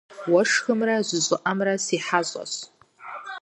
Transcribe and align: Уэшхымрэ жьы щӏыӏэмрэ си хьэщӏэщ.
Уэшхымрэ 0.31 0.95
жьы 1.07 1.19
щӏыӏэмрэ 1.25 1.73
си 1.85 1.97
хьэщӏэщ. 2.05 2.53